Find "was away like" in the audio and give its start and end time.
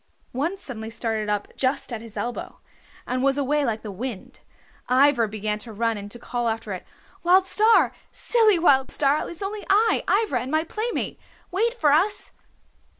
3.21-3.83